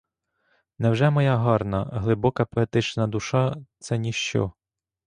[0.79, 4.51] Невже моя гарна, глибока поетична душа це ніщо?